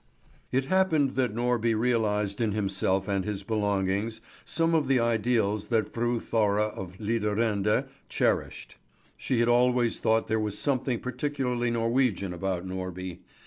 [0.51, 5.93] It happened that Norby realised in himself and his belongings some of the ideals that
[5.93, 8.77] Fru Thora of Lidarende cherished.
[9.15, 13.19] She had always thought there was something particularly Norwegian about Norby.